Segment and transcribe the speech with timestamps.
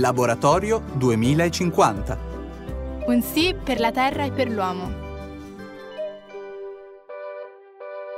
[0.00, 2.18] Laboratorio 2050.
[3.06, 5.02] Un sì per la Terra e per l'uomo.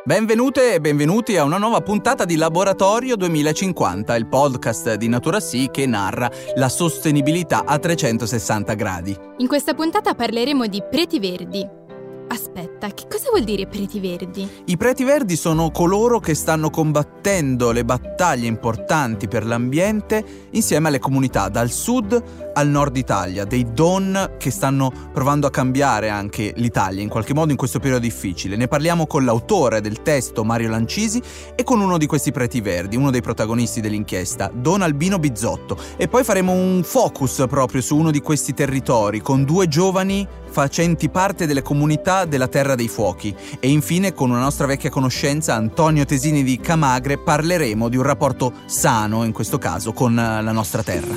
[0.04, 5.68] Benvenute e benvenuti a una nuova puntata di Laboratorio 2050, il podcast di Natura Sì
[5.72, 9.16] che narra la sostenibilità a 360 gradi.
[9.38, 11.84] In questa puntata parleremo di preti verdi,
[12.28, 14.48] Aspetta, che cosa vuol dire preti verdi?
[14.66, 20.98] I preti verdi sono coloro che stanno combattendo le battaglie importanti per l'ambiente insieme alle
[20.98, 22.22] comunità dal sud
[22.54, 27.50] al nord Italia, dei don che stanno provando a cambiare anche l'Italia in qualche modo
[27.50, 28.56] in questo periodo difficile.
[28.56, 31.20] Ne parliamo con l'autore del testo Mario Lancisi
[31.54, 35.78] e con uno di questi preti verdi, uno dei protagonisti dell'inchiesta, Don Albino Bizzotto.
[35.96, 41.10] E poi faremo un focus proprio su uno di questi territori con due giovani facenti
[41.10, 43.36] parte delle comunità della Terra dei Fuochi.
[43.60, 48.54] E infine con una nostra vecchia conoscenza, Antonio Tesini di Camagre, parleremo di un rapporto
[48.64, 51.14] sano, in questo caso, con la nostra terra.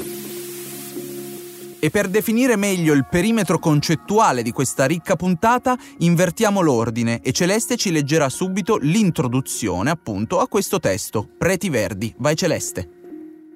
[1.80, 7.78] E per definire meglio il perimetro concettuale di questa ricca puntata, invertiamo l'ordine e Celeste
[7.78, 11.26] ci leggerà subito l'introduzione appunto a questo testo.
[11.38, 12.90] Preti Verdi, vai Celeste.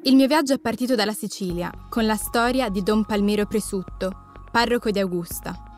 [0.03, 4.91] Il mio viaggio è partito dalla Sicilia, con la storia di Don Palmiro Presutto, parroco
[4.91, 5.72] di Augusta.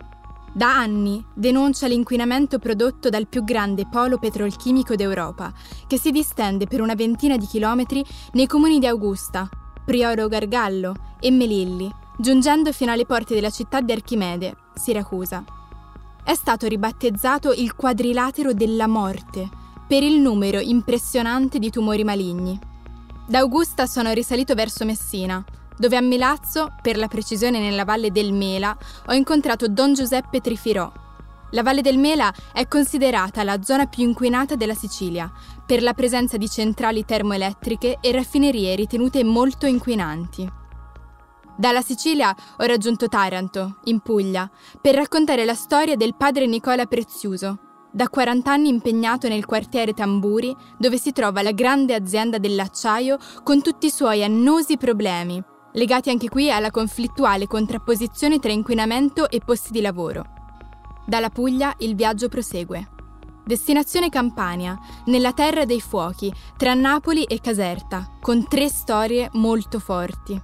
[0.55, 5.51] Da anni denuncia l'inquinamento prodotto dal più grande polo petrolchimico d'Europa,
[5.85, 9.49] che si distende per una ventina di chilometri nei comuni di Augusta,
[9.83, 15.43] Prioro Gargallo e Melilli, giungendo fino alle porte della città di Archimede, Siracusa.
[16.23, 19.49] È stato ribattezzato il quadrilatero della morte
[19.85, 22.57] per il numero impressionante di tumori maligni.
[23.27, 25.43] Da Augusta sono risalito verso Messina,
[25.77, 28.75] dove a Milazzo, per la precisione nella valle del Mela,
[29.07, 30.91] ho incontrato Don Giuseppe Trifirò.
[31.51, 35.31] La valle del Mela è considerata la zona più inquinata della Sicilia,
[35.65, 40.51] per la presenza di centrali termoelettriche e raffinerie ritenute molto inquinanti.
[41.57, 44.49] Dalla Sicilia ho raggiunto Taranto, in Puglia,
[44.81, 47.59] per raccontare la storia del padre Nicola Preziuso,
[47.91, 53.61] da 40 anni impegnato nel quartiere Tamburi, dove si trova la grande azienda dell'acciaio con
[53.61, 55.41] tutti i suoi annosi problemi,
[55.75, 60.25] legati anche qui alla conflittuale contrapposizione tra inquinamento e posti di lavoro.
[61.05, 62.89] Dalla Puglia il viaggio prosegue.
[63.45, 70.41] Destinazione Campania, nella terra dei fuochi, tra Napoli e Caserta, con tre storie molto forti.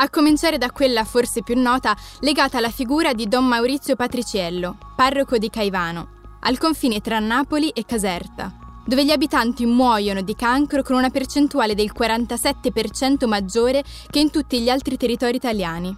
[0.00, 5.38] A cominciare da quella forse più nota legata alla figura di Don Maurizio Patriciello, parroco
[5.38, 8.57] di Caivano, al confine tra Napoli e Caserta,
[8.88, 14.62] dove gli abitanti muoiono di cancro con una percentuale del 47% maggiore che in tutti
[14.62, 15.94] gli altri territori italiani.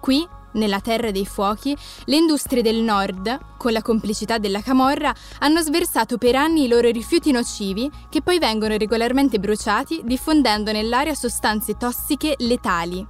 [0.00, 5.60] Qui nella Terra dei Fuochi, le industrie del nord, con la complicità della Camorra, hanno
[5.60, 11.76] sversato per anni i loro rifiuti nocivi che poi vengono regolarmente bruciati diffondendo nell'aria sostanze
[11.76, 13.06] tossiche letali.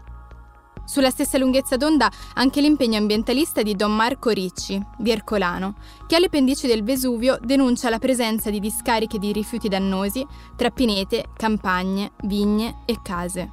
[0.90, 5.76] Sulla stessa lunghezza d'onda anche l'impegno ambientalista di Don Marco Ricci, di Ercolano,
[6.08, 11.26] che alle pendici del Vesuvio denuncia la presenza di discariche di rifiuti dannosi tra pinete,
[11.36, 13.52] campagne, vigne e case.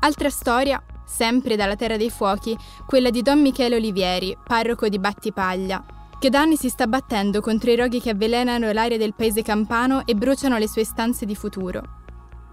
[0.00, 5.84] Altra storia sempre dalla Terra dei Fuochi, quella di Don Michele Olivieri, parroco di Battipaglia,
[6.18, 10.04] che da anni si sta battendo contro i roghi che avvelenano l'aria del paese campano
[10.04, 11.99] e bruciano le sue stanze di futuro.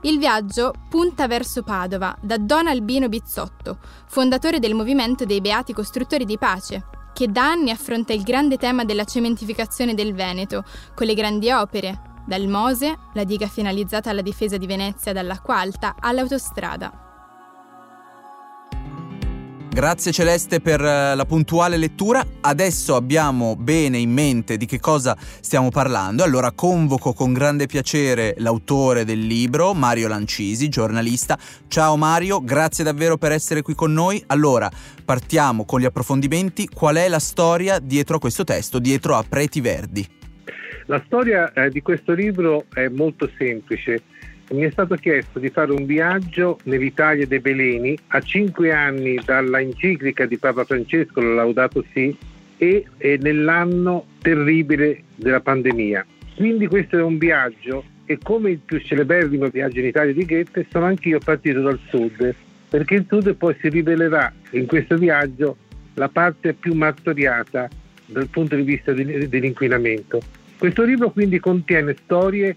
[0.01, 6.23] Il viaggio punta verso Padova da Don Albino Bizzotto, fondatore del movimento dei Beati Costruttori
[6.23, 10.63] di Pace, che da anni affronta il grande tema della cementificazione del Veneto,
[10.93, 15.95] con le grandi opere, dal Mose, la diga finalizzata alla difesa di Venezia dall'acqua alta,
[15.99, 17.06] all'autostrada.
[19.69, 22.25] Grazie Celeste per eh, la puntuale lettura.
[22.41, 26.23] Adesso abbiamo bene in mente di che cosa stiamo parlando.
[26.23, 31.37] Allora convoco con grande piacere l'autore del libro, Mario Lancisi, giornalista.
[31.67, 34.23] Ciao Mario, grazie davvero per essere qui con noi.
[34.27, 34.69] Allora,
[35.05, 36.67] partiamo con gli approfondimenti.
[36.73, 40.07] Qual è la storia dietro a questo testo, dietro a Preti Verdi?
[40.85, 44.01] La storia eh, di questo libro è molto semplice
[44.51, 49.59] mi è stato chiesto di fare un viaggio nell'Italia dei Beleni a cinque anni dalla
[49.59, 52.15] enciclica di Papa Francesco, Laudato Si,
[52.57, 56.05] e, e nell'anno terribile della pandemia.
[56.35, 60.65] Quindi questo è un viaggio e come il più celeberrimo viaggio in Italia di Goethe
[60.69, 62.33] sono anch'io partito dal sud,
[62.69, 65.57] perché il sud poi si rivelerà in questo viaggio
[65.95, 67.67] la parte più martoriata
[68.05, 70.21] dal punto di vista dell'inquinamento.
[70.57, 72.55] Questo libro quindi contiene storie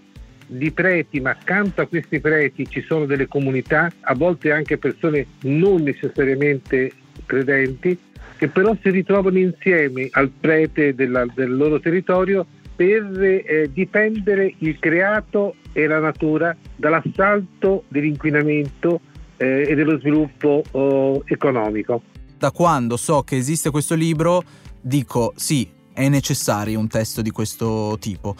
[0.51, 5.25] di preti, ma accanto a questi preti ci sono delle comunità, a volte anche persone
[5.43, 6.91] non necessariamente
[7.25, 7.97] credenti,
[8.37, 12.45] che però si ritrovano insieme al prete della, del loro territorio
[12.75, 18.99] per eh, difendere il creato e la natura dall'assalto dell'inquinamento
[19.37, 22.01] eh, e dello sviluppo oh, economico.
[22.37, 24.43] Da quando so che esiste questo libro
[24.81, 28.35] dico sì, è necessario un testo di questo tipo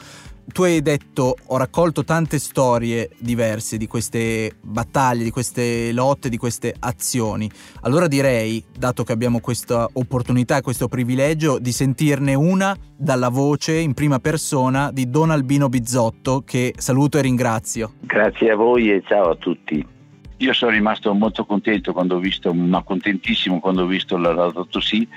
[0.51, 6.37] tu hai detto ho raccolto tante storie diverse di queste battaglie, di queste lotte, di
[6.37, 7.49] queste azioni.
[7.81, 13.77] Allora direi, dato che abbiamo questa opportunità e questo privilegio, di sentirne una dalla voce
[13.77, 17.93] in prima persona di Don Albino Bizzotto, che saluto e ringrazio.
[18.01, 19.85] Grazie a voi e ciao a tutti.
[20.37, 24.79] Io sono rimasto molto contento quando ho visto, ma contentissimo quando ho visto la Laudato
[24.79, 25.07] Si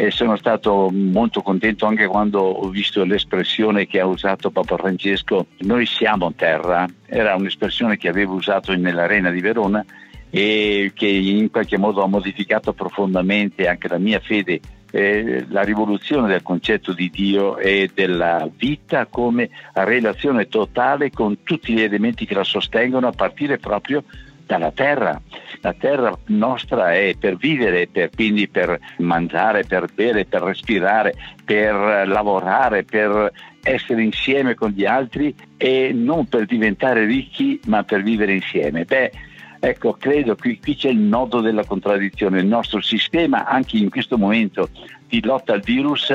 [0.00, 5.48] e sono stato molto contento anche quando ho visto l'espressione che ha usato Papa Francesco,
[5.58, 9.84] noi siamo terra, era un'espressione che avevo usato nell'arena di Verona
[10.30, 14.60] e che in qualche modo ha modificato profondamente anche la mia fede.
[14.92, 21.74] Eh, la rivoluzione del concetto di Dio e della vita come relazione totale con tutti
[21.74, 24.02] gli elementi che la sostengono a partire proprio
[24.50, 25.20] dalla terra.
[25.60, 31.14] La terra nostra è per vivere, per, quindi per mangiare, per bere, per respirare,
[31.44, 33.30] per lavorare, per
[33.62, 38.84] essere insieme con gli altri e non per diventare ricchi ma per vivere insieme.
[38.84, 39.12] Beh,
[39.60, 42.40] ecco, credo che qui c'è il nodo della contraddizione.
[42.40, 44.68] Il nostro sistema, anche in questo momento
[45.06, 46.10] di lotta al virus,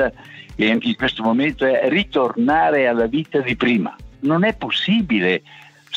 [0.58, 3.96] e anche in questo momento è ritornare alla vita di prima.
[4.20, 5.42] Non è possibile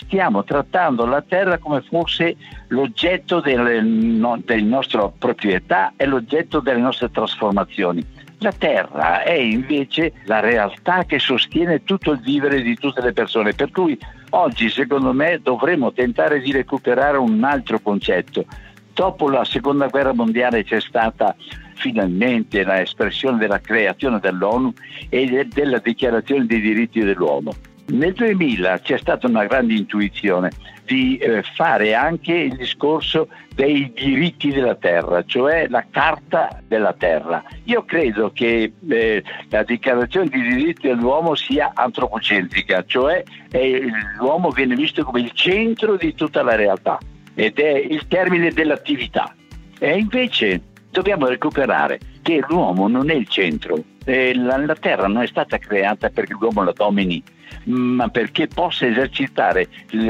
[0.04, 2.36] stiamo trattando la terra come fosse
[2.70, 8.06] l'oggetto delle, no, della nostra proprietà e l'oggetto delle nostre trasformazioni.
[8.42, 13.54] La terra è invece la realtà che sostiene tutto il vivere di tutte le persone,
[13.54, 14.00] per cui
[14.30, 18.46] oggi secondo me dovremmo tentare di recuperare un altro concetto.
[18.94, 21.36] Dopo la seconda guerra mondiale c'è stata
[21.74, 24.72] finalmente l'espressione della creazione dell'ONU
[25.10, 27.52] e della dichiarazione dei diritti dell'uomo.
[27.90, 30.52] Nel 2000 c'è stata una grande intuizione
[30.86, 37.44] di eh, fare anche il discorso dei diritti della terra, cioè la carta della terra.
[37.66, 43.88] Io credo che eh, la dichiarazione dei diritti dell'uomo sia antropocentrica, cioè eh,
[44.18, 46.98] l'uomo viene visto come il centro di tutta la realtà
[47.34, 49.34] ed è il termine dell'attività.
[49.80, 50.62] E invece
[50.92, 52.00] dobbiamo recuperare
[52.30, 56.36] che l'uomo non è il centro, eh, la, la terra non è stata creata perché
[56.40, 57.24] l'uomo la domini
[57.66, 59.68] ma perché possa esercitare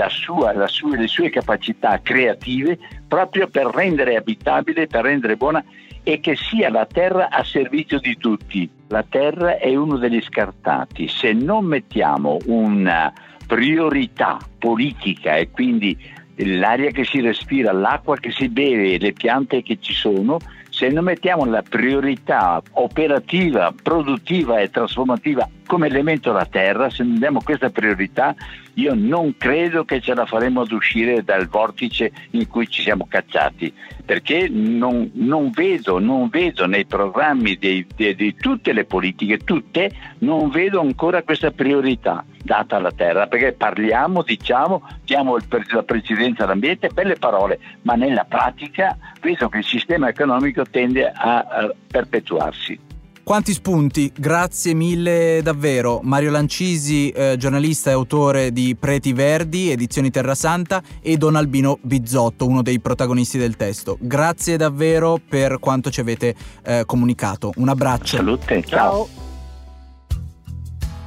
[0.09, 2.77] sua, sua, le sue capacità creative
[3.07, 5.63] proprio per rendere abitabile, per rendere buona
[6.03, 8.69] e che sia la terra a servizio di tutti.
[8.89, 11.07] La terra è uno degli scartati.
[11.07, 13.11] Se non mettiamo una
[13.47, 15.97] priorità politica e quindi
[16.35, 20.37] l'aria che si respira, l'acqua che si beve le piante che ci sono,
[20.79, 27.19] se non mettiamo la priorità operativa, produttiva e trasformativa come elemento la terra, se non
[27.19, 28.33] diamo questa priorità,
[28.73, 33.05] io non credo che ce la faremo ad uscire dal vortice in cui ci siamo
[33.07, 33.71] cacciati,
[34.03, 40.79] perché non, non vedo, non vedo nei programmi di tutte le politiche, tutte, non vedo
[40.79, 47.59] ancora questa priorità data alla terra, perché parliamo, diciamo, diamo la precedenza all'ambiente, belle parole,
[47.83, 52.87] ma nella pratica vedo che il sistema economico tende a, a perpetuarsi.
[53.29, 55.99] Quanti spunti, grazie mille davvero.
[56.01, 62.47] Mario Lancisi, eh, giornalista e autore di Preti Verdi, edizioni Terrasanta, e Don Albino Bizzotto,
[62.47, 63.97] uno dei protagonisti del testo.
[63.99, 67.53] Grazie davvero per quanto ci avete eh, comunicato.
[67.57, 68.15] Un abbraccio.
[68.15, 69.07] Salute, ciao.
[69.07, 70.17] ciao.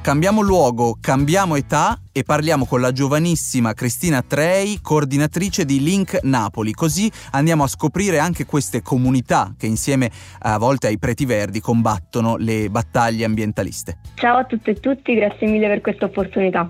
[0.01, 6.71] Cambiamo luogo, cambiamo età e parliamo con la giovanissima Cristina Trei, coordinatrice di Link Napoli.
[6.71, 12.37] Così andiamo a scoprire anche queste comunità che insieme a volte ai Preti Verdi combattono
[12.37, 13.97] le battaglie ambientaliste.
[14.13, 16.69] Ciao a tutte e tutti, grazie mille per questa opportunità.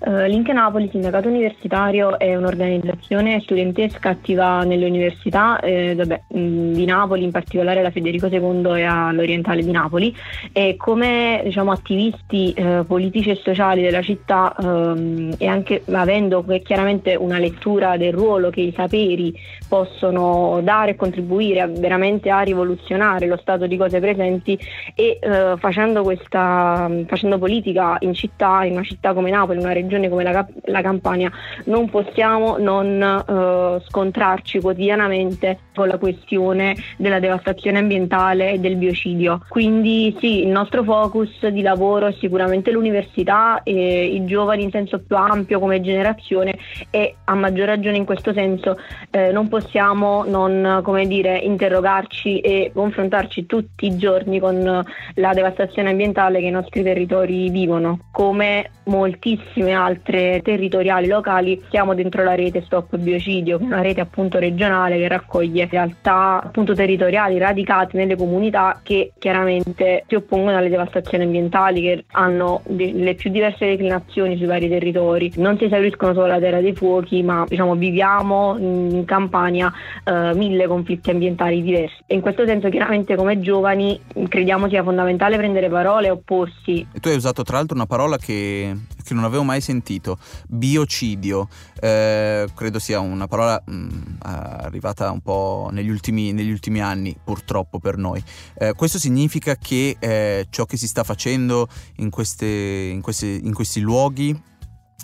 [0.00, 7.24] Uh, Link Napoli, sindacato universitario, è un'organizzazione studentesca attiva nelle università eh, vabbè, di Napoli,
[7.24, 10.14] in particolare alla Federico II e all'Orientale di Napoli
[10.52, 17.14] e come diciamo, attivisti eh, politici e sociali della città ehm, e anche avendo chiaramente
[17.14, 19.34] una lettura del ruolo che i saperi
[19.68, 24.58] possono dare e contribuire a, veramente a rivoluzionare lo stato di cose presenti
[24.94, 29.74] e eh, facendo, questa, facendo politica in città, in una città come Napoli, in una
[29.74, 31.30] regione come la, la Campania,
[31.64, 39.42] non possiamo non eh, scontrarci quotidianamente con la questione della devastazione ambientale e del biocidio.
[39.48, 45.00] Quindi sì, il nostro focus di lavoro è sicuramente l'università e i giovani in senso
[45.00, 46.56] più ampio come generazione
[46.90, 48.78] e a maggior ragione in questo senso
[49.10, 56.40] eh, non possiamo non dire, interrogarci e confrontarci tutti i giorni con la devastazione ambientale
[56.40, 62.96] che i nostri territori vivono, come moltissime altre territoriali locali siamo dentro la rete Stop
[62.96, 70.04] Biocidio, una rete appunto regionale che raccoglie realtà appunto territoriali radicate nelle comunità che chiaramente
[70.06, 75.32] si oppongono alle devastazioni ambientali che hanno le più diverse declinazioni sui vari territori.
[75.36, 79.72] Non si esauriscono solo la terra dei fuochi, ma diciamo viviamo in Campania
[80.04, 82.02] eh, mille conflitti ambientali diversi.
[82.06, 86.86] E in questo senso chiaramente come giovani crediamo sia fondamentale prendere parole e opporsi.
[86.92, 90.18] E tu hai usato tra l'altro una parola che, che non avevo mai sentito,
[90.48, 91.48] biocidio.
[91.80, 97.16] Eh, credo sia una parola mh, mm, arrivata un po' negli ultimi, negli ultimi anni,
[97.22, 98.22] purtroppo per noi.
[98.54, 103.52] Eh, questo significa che eh, ciò che si sta facendo in, queste, in, queste, in
[103.52, 104.52] questi luoghi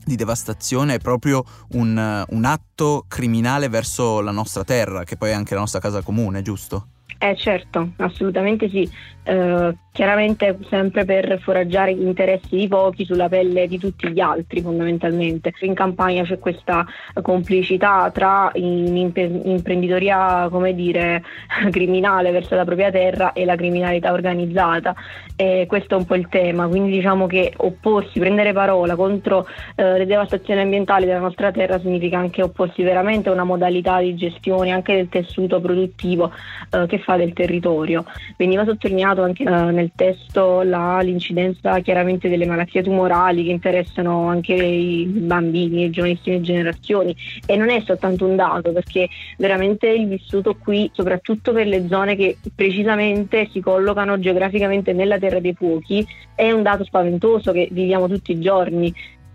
[0.04, 5.32] di devastazione è proprio un, un atto criminale verso la nostra terra, che poi è
[5.32, 6.86] anche la nostra casa comune, giusto?
[7.22, 8.90] Eh certo, assolutamente sì.
[9.22, 14.62] Eh, chiaramente sempre per foraggiare gli interessi di pochi sulla pelle di tutti gli altri
[14.62, 15.52] fondamentalmente.
[15.60, 16.86] In campagna c'è questa
[17.20, 21.22] complicità tra imprenditoria come dire
[21.70, 24.94] criminale verso la propria terra e la criminalità organizzata
[25.36, 29.98] e questo è un po' il tema, quindi diciamo che opporsi, prendere parola contro eh,
[29.98, 34.70] le devastazioni ambientali della nostra terra significa anche opporsi veramente a una modalità di gestione
[34.70, 36.32] anche del tessuto produttivo
[36.70, 38.04] eh, che fa del territorio.
[38.36, 44.54] Veniva sottolineato anche uh, nel testo la, l'incidenza chiaramente delle malattie tumorali che interessano anche
[44.54, 47.14] i bambini, le giovanissime generazioni
[47.46, 52.16] e non è soltanto un dato perché veramente il vissuto qui, soprattutto per le zone
[52.16, 58.08] che precisamente si collocano geograficamente nella Terra dei Fuochi, è un dato spaventoso che viviamo
[58.08, 58.92] tutti i giorni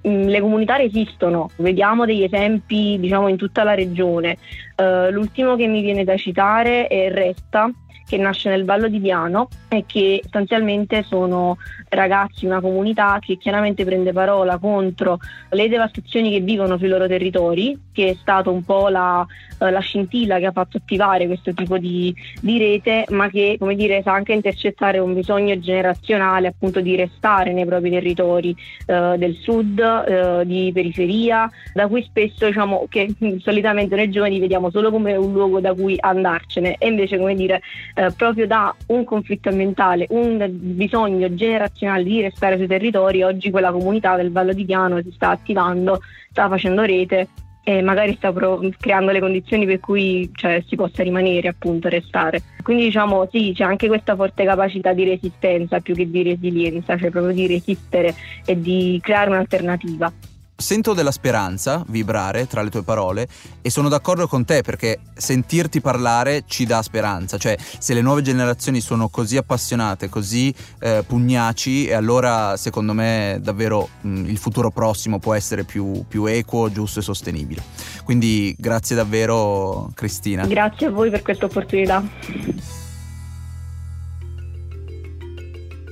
[0.08, 4.38] mm, le comunità resistono, vediamo degli esempi diciamo in tutta la regione.
[4.75, 7.72] Uh, l'ultimo che mi viene da citare è Resta,
[8.08, 11.58] che nasce nel Vallo di Diano e che sostanzialmente sono
[11.89, 15.17] ragazzi, una comunità che chiaramente prende parola contro
[15.50, 19.25] le devastazioni che vivono sui loro territori, che è stata un po' la,
[19.60, 23.75] eh, la scintilla che ha fatto attivare questo tipo di, di, rete, ma che come
[23.75, 28.55] dire sa anche intercettare un bisogno generazionale appunto di restare nei propri territori
[28.86, 34.64] eh, del sud, eh, di periferia, da cui spesso diciamo che solitamente noi giovani vediamo
[34.69, 37.62] solo come un luogo da cui andarcene e invece come dire
[37.95, 43.72] eh, proprio da un conflitto ambientale, un bisogno generazionale di restare sui territori, oggi quella
[43.72, 47.27] comunità del Vallo di Diano si sta attivando, sta facendo rete
[47.67, 52.43] e magari sta pro- creando le condizioni per cui cioè, si possa rimanere, appunto, restare.
[52.62, 57.10] Quindi diciamo sì, c'è anche questa forte capacità di resistenza più che di resilienza, cioè
[57.10, 58.13] proprio di resistere
[58.45, 60.13] e di creare un'alternativa.
[60.58, 63.28] Sento della speranza vibrare tra le tue parole
[63.62, 68.22] e sono d'accordo con te perché sentirti parlare ci dà speranza, cioè se le nuove
[68.22, 75.20] generazioni sono così appassionate, così eh, pugnaci, allora secondo me davvero mh, il futuro prossimo
[75.20, 77.62] può essere più, più equo, giusto e sostenibile.
[78.06, 80.46] Quindi grazie davvero Cristina.
[80.46, 82.84] Grazie a voi per questa opportunità.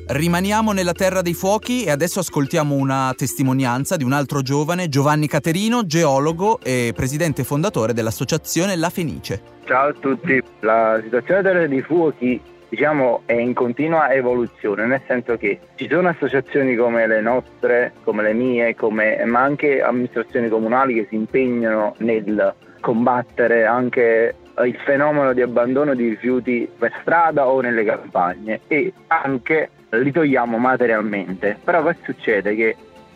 [0.05, 5.27] Rimaniamo nella terra dei fuochi e adesso ascoltiamo una testimonianza di un altro giovane, Giovanni
[5.27, 9.41] Caterino, geologo e presidente fondatore dell'associazione La Fenice.
[9.63, 15.01] Ciao a tutti, la situazione della terra dei fuochi diciamo è in continua evoluzione, nel
[15.07, 20.49] senso che ci sono associazioni come le nostre, come le mie, come, ma anche amministrazioni
[20.49, 27.47] comunali che si impegnano nel combattere anche il fenomeno di abbandono di rifiuti per strada
[27.47, 29.69] o nelle campagne e anche
[30.01, 31.57] li togliamo materialmente.
[31.63, 32.75] Però poi succede che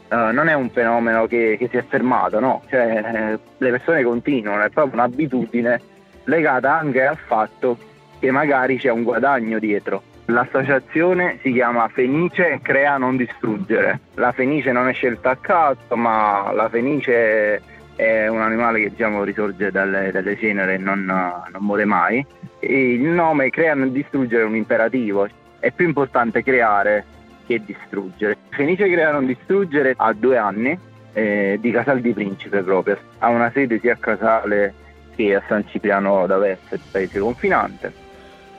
[0.10, 2.64] uh, non è un fenomeno che, che, si è fermato, no?
[2.70, 5.82] Cioè, eh, le persone continuano, è proprio un'abitudine
[6.26, 7.78] legata anche al fatto
[8.20, 10.04] che magari c'è un guadagno dietro.
[10.26, 14.00] L'associazione si chiama Fenice Crea Non Distruggere.
[14.16, 17.62] La fenice non è scelta a caso, ma la fenice
[17.96, 22.26] è un animale che diciamo, risorge dalle, dalle cenere e non, non muore mai.
[22.60, 25.28] E il nome Crea Non Distruggere è un imperativo,
[25.60, 27.06] è più importante creare
[27.46, 28.38] che distruggere.
[28.50, 30.78] Fenice Crea Non Distruggere ha due anni,
[31.14, 34.74] eh, di Casal di Principe proprio, ha una sede sia a Casale
[35.16, 37.92] che a San Cipriano d'Aversa, paese confinante,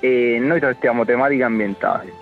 [0.01, 2.13] e noi trattiamo tematiche ambientali.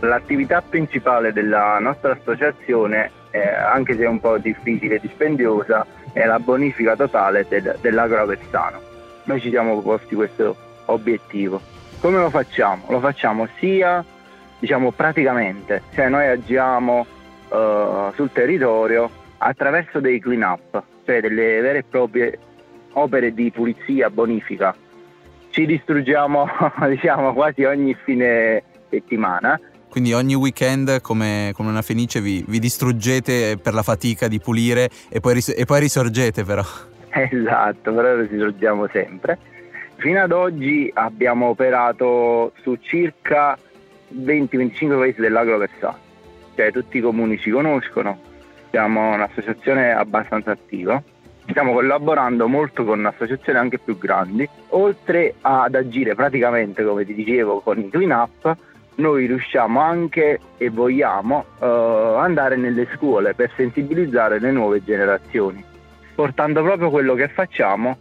[0.00, 6.26] L'attività principale della nostra associazione, eh, anche se è un po' difficile e dispendiosa, è
[6.26, 8.26] la bonifica totale del, dell'agro.
[9.24, 10.54] Noi ci siamo proposti questo
[10.86, 11.60] obiettivo.
[12.00, 12.84] Come lo facciamo?
[12.88, 14.04] Lo facciamo sia
[14.58, 17.06] diciamo praticamente, cioè noi agiamo
[17.48, 22.38] uh, sul territorio attraverso dei clean up, cioè delle vere e proprie
[22.92, 24.74] opere di pulizia, bonifica.
[25.50, 26.46] Ci distruggiamo
[26.88, 29.58] diciamo quasi ogni fine settimana
[29.88, 34.88] Quindi ogni weekend come, come una fenice vi, vi, distruggete per la fatica di pulire
[35.08, 36.62] e poi, ris- e poi risorgete però.
[37.08, 39.38] Esatto, però risorgiamo sempre.
[39.96, 43.56] Fino ad oggi abbiamo operato su circa
[44.14, 45.98] 20-25 paesi dell'Agro Versano,
[46.54, 48.18] cioè tutti i comuni ci conoscono,
[48.70, 51.02] siamo un'associazione abbastanza attiva,
[51.48, 57.60] stiamo collaborando molto con associazioni anche più grandi, oltre ad agire praticamente come ti dicevo
[57.60, 58.56] con i Twin Up,
[58.96, 65.62] noi riusciamo anche e vogliamo uh, andare nelle scuole per sensibilizzare le nuove generazioni,
[66.14, 67.98] portando proprio quello che facciamo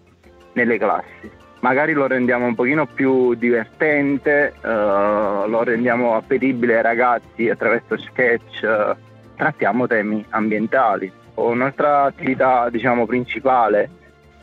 [0.54, 7.50] nelle classi magari lo rendiamo un pochino più divertente, uh, lo rendiamo appetibile ai ragazzi
[7.50, 8.96] attraverso sketch, uh,
[9.36, 11.12] trattiamo temi ambientali.
[11.36, 13.90] Un'altra attività diciamo, principale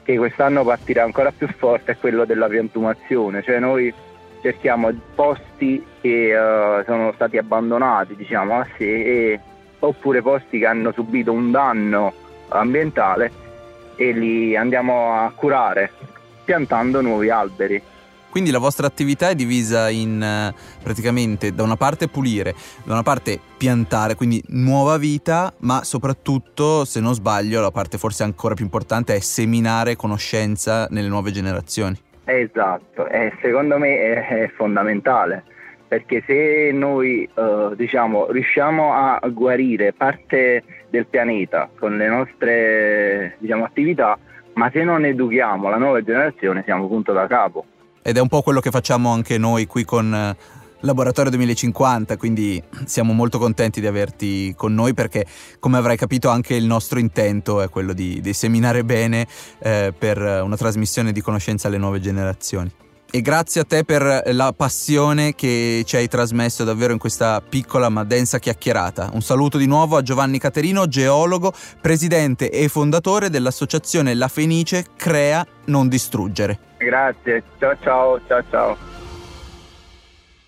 [0.02, 3.92] che quest'anno partirà ancora più forte è quello della piantumazione, cioè noi
[4.42, 9.40] cerchiamo posti che uh, sono stati abbandonati diciamo, a sé e,
[9.78, 12.12] oppure posti che hanno subito un danno
[12.48, 13.30] ambientale
[13.96, 15.90] e li andiamo a curare
[16.44, 17.82] piantando nuovi alberi.
[18.32, 23.02] Quindi la vostra attività è divisa in eh, praticamente da una parte pulire, da una
[23.02, 28.64] parte piantare, quindi nuova vita, ma soprattutto, se non sbaglio, la parte forse ancora più
[28.64, 31.94] importante è seminare conoscenza nelle nuove generazioni.
[32.24, 35.44] Esatto, e secondo me è, è, fondamentale
[35.92, 43.64] perché se noi eh, diciamo, riusciamo a guarire parte del pianeta con le nostre diciamo,
[43.64, 44.18] attività,
[44.54, 47.64] ma se non educhiamo la nuova generazione siamo punto da capo.
[48.02, 50.36] Ed è un po' quello che facciamo anche noi qui con eh,
[50.80, 55.24] Laboratorio 2050, quindi siamo molto contenti di averti con noi perché
[55.60, 59.26] come avrai capito anche il nostro intento è quello di, di seminare bene
[59.60, 62.70] eh, per una trasmissione di conoscenza alle nuove generazioni
[63.14, 67.90] e grazie a te per la passione che ci hai trasmesso davvero in questa piccola
[67.90, 69.10] ma densa chiacchierata.
[69.12, 75.46] Un saluto di nuovo a Giovanni Caterino, geologo, presidente e fondatore dell'associazione La Fenice Crea
[75.66, 76.58] Non Distruggere.
[76.78, 78.91] Grazie, ciao ciao, ciao ciao.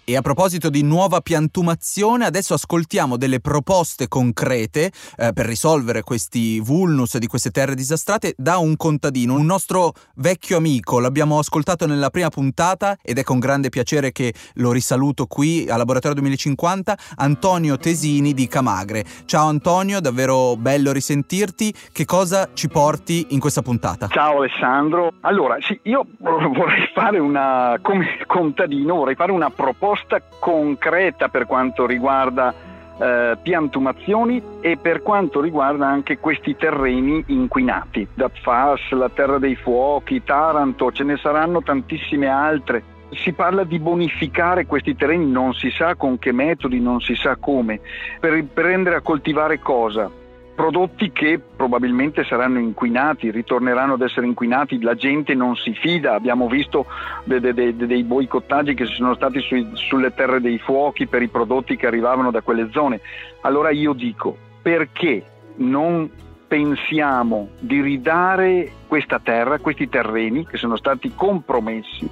[0.07, 6.61] E a proposito di nuova piantumazione, adesso ascoltiamo delle proposte concrete eh, per risolvere questi
[6.61, 11.01] vulnus di queste terre disastrate da un contadino, un nostro vecchio amico.
[11.01, 15.79] L'abbiamo ascoltato nella prima puntata ed è con grande piacere che lo risaluto qui a
[15.79, 19.07] Laboratorio 2050, Antonio Tesini di Camagre.
[19.25, 21.73] Ciao Antonio, davvero bello risentirti.
[21.91, 24.09] Che cosa ci porti in questa puntata?
[24.09, 25.15] Ciao Alessandro.
[25.23, 31.47] Allora, sì, io vorrei fare una, come contadino, vorrei fare una proposta risposta concreta per
[31.47, 32.53] quanto riguarda
[32.99, 38.07] eh, piantumazioni e per quanto riguarda anche questi terreni inquinati.
[38.13, 42.83] Datfas, la Terra dei Fuochi, Taranto, ce ne saranno tantissime altre.
[43.11, 47.37] Si parla di bonificare questi terreni, non si sa con che metodi, non si sa
[47.37, 47.81] come,
[48.19, 50.11] per prendere a coltivare cosa?
[50.55, 56.49] Prodotti che probabilmente saranno inquinati, ritorneranno ad essere inquinati, la gente non si fida, abbiamo
[56.49, 56.87] visto
[57.25, 61.23] de, de, de, dei boicottaggi che ci sono stati sui, sulle terre dei fuochi per
[61.23, 63.01] i prodotti che arrivavano da quelle zone.
[63.43, 65.25] Allora io dico, perché
[65.57, 66.11] non
[66.47, 72.09] pensiamo di ridare questa terra, questi terreni che sono stati compromessi,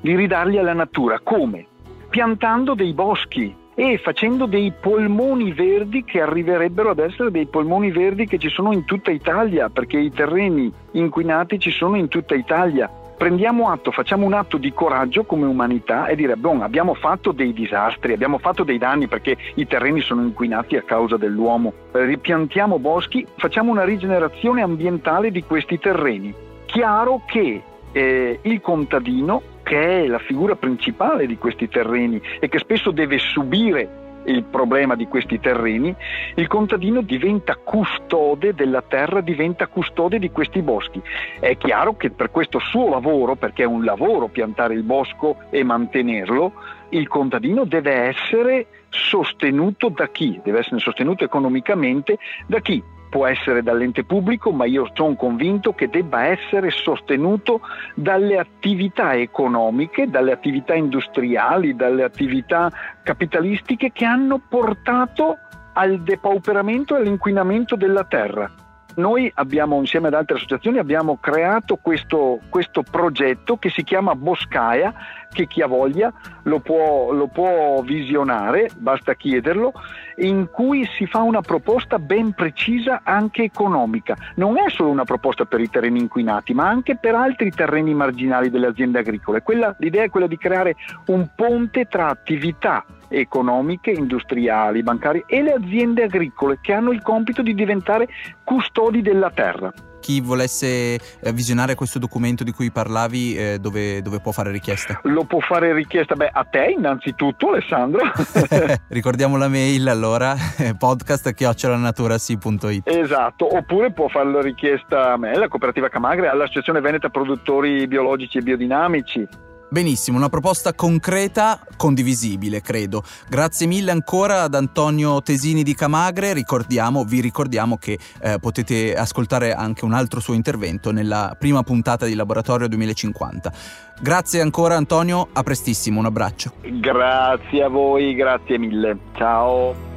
[0.00, 1.20] di ridarli alla natura?
[1.20, 1.66] Come?
[2.10, 8.26] Piantando dei boschi, e facendo dei polmoni verdi che arriverebbero ad essere dei polmoni verdi
[8.26, 12.90] che ci sono in tutta Italia, perché i terreni inquinati ci sono in tutta Italia.
[13.16, 17.52] Prendiamo atto, facciamo un atto di coraggio come umanità e dire, bon, abbiamo fatto dei
[17.52, 21.72] disastri, abbiamo fatto dei danni perché i terreni sono inquinati a causa dell'uomo.
[21.92, 26.34] Ripiantiamo boschi, facciamo una rigenerazione ambientale di questi terreni.
[26.66, 27.62] Chiaro che
[27.94, 33.18] eh, il contadino che è la figura principale di questi terreni e che spesso deve
[33.18, 35.94] subire il problema di questi terreni,
[36.36, 41.00] il contadino diventa custode della terra, diventa custode di questi boschi.
[41.40, 45.62] È chiaro che per questo suo lavoro, perché è un lavoro piantare il bosco e
[45.62, 46.52] mantenerlo,
[46.90, 50.40] il contadino deve essere sostenuto da chi?
[50.42, 52.82] Deve essere sostenuto economicamente da chi?
[53.14, 57.60] Può essere dall'ente pubblico, ma io sono convinto che debba essere sostenuto
[57.94, 62.72] dalle attività economiche, dalle attività industriali, dalle attività
[63.04, 65.36] capitalistiche che hanno portato
[65.74, 68.63] al depauperamento e all'inquinamento della terra.
[68.96, 74.92] Noi abbiamo, insieme ad altre associazioni, abbiamo creato questo, questo progetto che si chiama Boscaia,
[75.32, 76.12] che chi ha voglia
[76.44, 79.72] lo può, lo può visionare, basta chiederlo,
[80.18, 84.16] in cui si fa una proposta ben precisa anche economica.
[84.36, 88.48] Non è solo una proposta per i terreni inquinati, ma anche per altri terreni marginali
[88.48, 89.42] delle aziende agricole.
[89.42, 90.76] Quella, l'idea è quella di creare
[91.06, 97.42] un ponte tra attività economiche, industriali, bancarie e le aziende agricole che hanno il compito
[97.42, 98.08] di diventare
[98.44, 99.72] custodi della terra
[100.04, 105.00] chi volesse eh, visionare questo documento di cui parlavi, eh, dove, dove, può fare richiesta?
[105.04, 108.02] Lo può fare richiesta beh, a te innanzitutto, Alessandro.
[108.88, 110.36] Ricordiamo la mail allora,
[110.76, 112.86] podcast chiocciolanaturasi.it.
[112.86, 118.36] Esatto, oppure può fare la richiesta a me, alla cooperativa Camagre, all'Associazione Veneta Produttori Biologici
[118.36, 119.26] e Biodinamici.
[119.70, 123.02] Benissimo, una proposta concreta, condivisibile, credo.
[123.28, 126.32] Grazie mille ancora ad Antonio Tesini di Camagre.
[126.32, 132.06] Ricordiamo, vi ricordiamo che eh, potete ascoltare anche un altro suo intervento nella prima puntata
[132.06, 133.52] di Laboratorio 2050.
[134.00, 136.52] Grazie ancora Antonio, a prestissimo, un abbraccio.
[136.62, 138.98] Grazie a voi, grazie mille.
[139.14, 139.93] Ciao.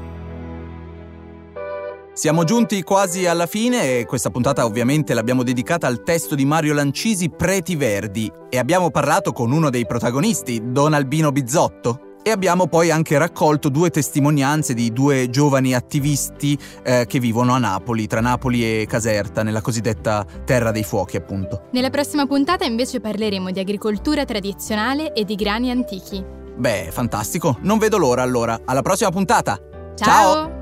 [2.17, 6.73] Siamo giunti quasi alla fine e questa puntata ovviamente l'abbiamo dedicata al testo di Mario
[6.73, 12.15] Lancisi Preti Verdi e abbiamo parlato con uno dei protagonisti, Don Albino Bizzotto.
[12.23, 17.59] E abbiamo poi anche raccolto due testimonianze di due giovani attivisti eh, che vivono a
[17.59, 21.67] Napoli, tra Napoli e Caserta, nella cosiddetta Terra dei Fuochi, appunto.
[21.73, 26.25] Nella prossima puntata invece parleremo di agricoltura tradizionale e di grani antichi.
[26.55, 27.59] Beh, fantastico.
[27.61, 28.59] Non vedo l'ora allora.
[28.65, 29.59] Alla prossima puntata.
[29.93, 30.33] Ciao.
[30.33, 30.56] Ciao.